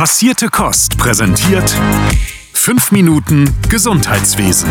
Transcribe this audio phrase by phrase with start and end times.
[0.00, 1.76] Passierte Kost präsentiert
[2.54, 4.70] 5 Minuten Gesundheitswesen.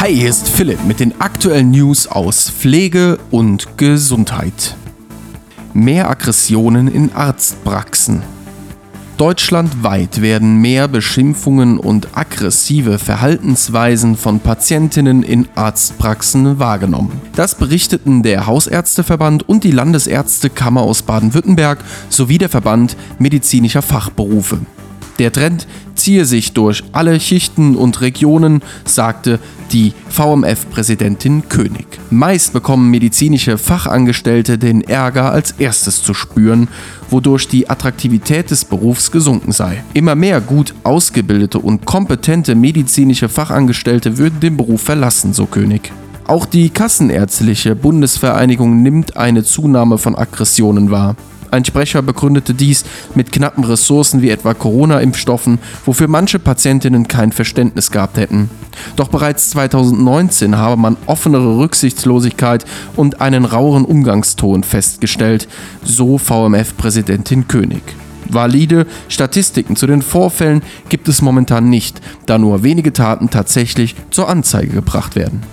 [0.00, 4.74] Hi, hier ist Philipp mit den aktuellen News aus Pflege und Gesundheit.
[5.74, 8.22] Mehr Aggressionen in Arztpraxen.
[9.16, 17.20] Deutschlandweit werden mehr Beschimpfungen und aggressive Verhaltensweisen von Patientinnen in Arztpraxen wahrgenommen.
[17.36, 24.58] Das berichteten der Hausärzteverband und die Landesärztekammer aus Baden-Württemberg sowie der Verband medizinischer Fachberufe.
[25.20, 29.38] Der Trend ziehe sich durch alle Schichten und Regionen, sagte
[29.72, 31.86] die VMF-Präsidentin König.
[32.10, 36.68] Meist bekommen medizinische Fachangestellte den Ärger als erstes zu spüren,
[37.10, 39.82] wodurch die Attraktivität des Berufs gesunken sei.
[39.94, 45.92] Immer mehr gut ausgebildete und kompetente medizinische Fachangestellte würden den Beruf verlassen, so König.
[46.26, 51.16] Auch die Kassenärztliche Bundesvereinigung nimmt eine Zunahme von Aggressionen wahr.
[51.54, 52.84] Ein Sprecher begründete dies
[53.14, 58.50] mit knappen Ressourcen wie etwa Corona-Impfstoffen, wofür manche Patientinnen kein Verständnis gehabt hätten.
[58.96, 62.64] Doch bereits 2019 habe man offenere Rücksichtslosigkeit
[62.96, 65.46] und einen raueren Umgangston festgestellt,
[65.84, 67.82] so VMF-Präsidentin König.
[68.28, 74.28] Valide Statistiken zu den Vorfällen gibt es momentan nicht, da nur wenige Taten tatsächlich zur
[74.28, 75.44] Anzeige gebracht werden.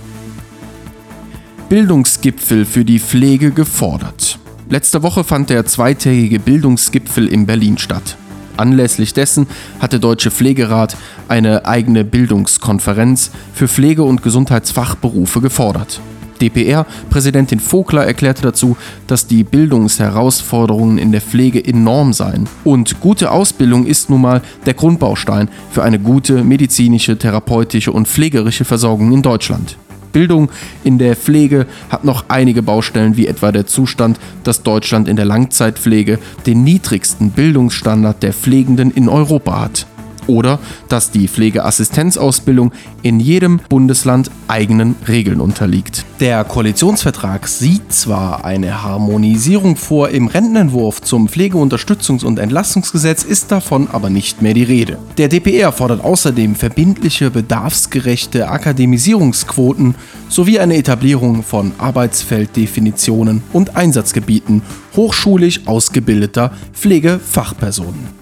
[1.68, 4.31] Bildungsgipfel für die Pflege gefordert.
[4.72, 8.16] Letzte Woche fand der zweitägige Bildungsgipfel in Berlin statt.
[8.56, 9.46] Anlässlich dessen
[9.80, 10.96] hat der Deutsche Pflegerat
[11.28, 16.00] eine eigene Bildungskonferenz für Pflege- und Gesundheitsfachberufe gefordert.
[16.40, 22.48] DPR-Präsidentin Vogler erklärte dazu, dass die Bildungsherausforderungen in der Pflege enorm seien.
[22.64, 28.64] Und gute Ausbildung ist nun mal der Grundbaustein für eine gute medizinische, therapeutische und pflegerische
[28.64, 29.76] Versorgung in Deutschland.
[30.12, 30.50] Bildung.
[30.84, 35.24] In der Pflege hat noch einige Baustellen, wie etwa der Zustand, dass Deutschland in der
[35.24, 39.86] Langzeitpflege den niedrigsten Bildungsstandard der Pflegenden in Europa hat
[40.26, 46.04] oder dass die Pflegeassistenzausbildung in jedem Bundesland eigenen Regeln unterliegt.
[46.20, 53.88] Der Koalitionsvertrag sieht zwar eine Harmonisierung vor im Rentenentwurf zum Pflegeunterstützungs- und Entlastungsgesetz, ist davon
[53.90, 54.98] aber nicht mehr die Rede.
[55.18, 59.94] Der DPR fordert außerdem verbindliche, bedarfsgerechte Akademisierungsquoten
[60.28, 64.62] sowie eine Etablierung von Arbeitsfelddefinitionen und Einsatzgebieten
[64.96, 68.21] hochschulisch ausgebildeter Pflegefachpersonen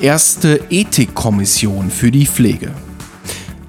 [0.00, 2.70] erste Ethikkommission für die Pflege.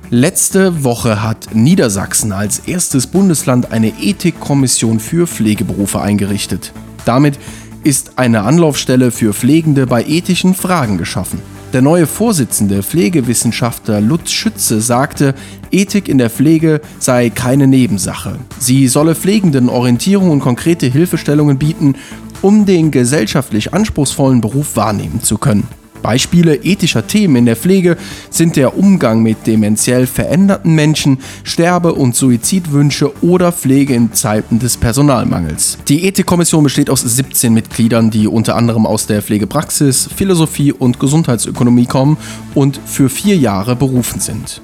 [0.09, 6.73] Letzte Woche hat Niedersachsen als erstes Bundesland eine Ethikkommission für Pflegeberufe eingerichtet.
[7.05, 7.39] Damit
[7.83, 11.39] ist eine Anlaufstelle für Pflegende bei ethischen Fragen geschaffen.
[11.73, 15.35] Der neue Vorsitzende Pflegewissenschaftler Lutz Schütze sagte,
[15.71, 18.39] Ethik in der Pflege sei keine Nebensache.
[18.59, 21.95] Sie solle Pflegenden Orientierung und konkrete Hilfestellungen bieten,
[22.41, 25.67] um den gesellschaftlich anspruchsvollen Beruf wahrnehmen zu können.
[26.01, 27.97] Beispiele ethischer Themen in der Pflege
[28.29, 34.77] sind der Umgang mit dementiell veränderten Menschen, Sterbe- und Suizidwünsche oder Pflege in Zeiten des
[34.77, 35.77] Personalmangels.
[35.87, 41.85] Die Ethikkommission besteht aus 17 Mitgliedern, die unter anderem aus der Pflegepraxis, Philosophie und Gesundheitsökonomie
[41.85, 42.17] kommen
[42.53, 44.61] und für vier Jahre berufen sind.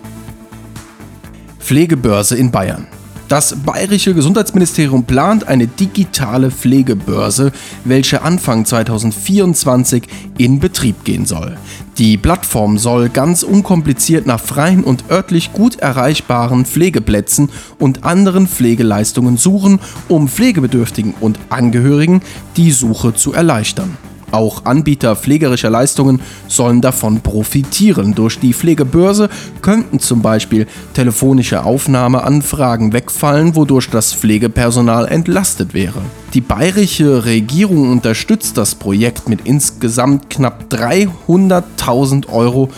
[1.60, 2.88] Pflegebörse in Bayern.
[3.32, 7.54] Das bayerische Gesundheitsministerium plant eine digitale Pflegebörse,
[7.86, 10.04] welche Anfang 2024
[10.38, 11.56] in Betrieb gehen soll.
[11.98, 17.48] Die Plattform soll ganz unkompliziert nach freien und örtlich gut erreichbaren Pflegeplätzen
[17.80, 22.20] und anderen Pflegeleistungen suchen, um Pflegebedürftigen und Angehörigen
[22.58, 23.98] die Suche zu erleichtern.
[24.32, 28.16] Auch Anbieter pflegerischer Leistungen sollen davon profitieren.
[28.16, 29.30] Durch die Pflegebörse
[29.62, 36.02] könnten zum Beispiel telefonische Aufnahmeanfragen wegfallen, wodurch das Pflegepersonal entlastet wäre.
[36.34, 42.70] Die bayerische Regierung unterstützt das Projekt mit insgesamt knapp 300.000 Euro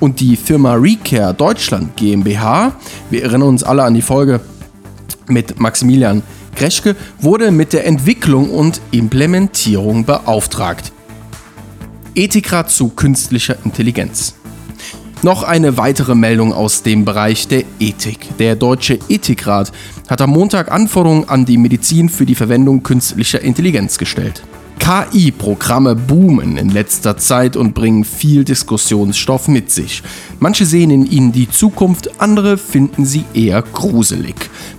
[0.00, 2.72] und die Firma Recare Deutschland GmbH,
[3.10, 4.40] wir erinnern uns alle an die Folge
[5.28, 6.22] mit Maximilian
[6.56, 10.92] Greschke, wurde mit der Entwicklung und Implementierung beauftragt.
[12.14, 14.34] Ethikrat zu künstlicher Intelligenz.
[15.22, 18.36] Noch eine weitere Meldung aus dem Bereich der Ethik.
[18.38, 19.72] Der Deutsche Ethikrat
[20.08, 24.42] hat am Montag Anforderungen an die Medizin für die Verwendung künstlicher Intelligenz gestellt.
[24.78, 30.02] KI-Programme boomen in letzter Zeit und bringen viel Diskussionsstoff mit sich.
[30.40, 34.34] Manche sehen in ihnen die Zukunft, andere finden sie eher gruselig.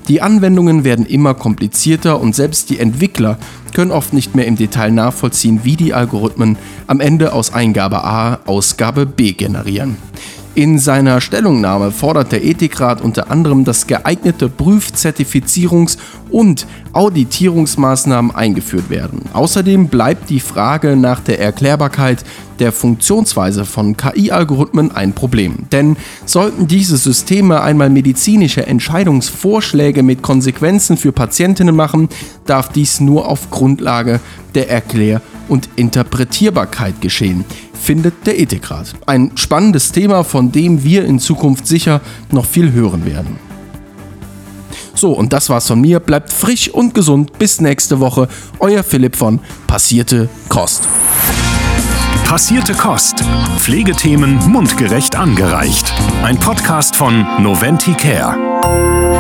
[0.10, 3.38] Die Anwendungen werden immer komplizierter und selbst die Entwickler
[3.74, 8.40] können oft nicht mehr im Detail nachvollziehen, wie die Algorithmen am Ende aus Eingabe A
[8.46, 9.98] Ausgabe B generieren.
[10.56, 15.98] In seiner Stellungnahme fordert der Ethikrat unter anderem, dass geeignete Prüf-, Zertifizierungs-
[16.30, 19.24] und Auditierungsmaßnahmen eingeführt werden.
[19.34, 22.24] Außerdem bleibt die Frage nach der Erklärbarkeit
[22.60, 25.66] der Funktionsweise von KI-Algorithmen ein Problem.
[25.72, 25.98] Denn
[26.28, 32.10] sollten diese Systeme einmal medizinische Entscheidungsvorschläge mit Konsequenzen für Patientinnen machen,
[32.46, 34.20] darf dies nur auf Grundlage
[34.54, 37.44] der Erklär- und Interpretierbarkeit geschehen,
[37.84, 38.94] findet der Ethikrat.
[39.06, 42.02] Ein spannendes Thema, von dem wir in Zukunft sicher
[42.32, 43.38] noch viel hören werden.
[44.96, 46.00] So, und das war's von mir.
[46.00, 47.38] Bleibt frisch und gesund.
[47.38, 48.28] Bis nächste Woche.
[48.60, 50.88] Euer Philipp von Passierte Kost.
[52.24, 53.24] Passierte Kost.
[53.58, 55.94] Pflegethemen mundgerecht angereicht.
[56.24, 59.13] Ein Podcast von Noventi Care.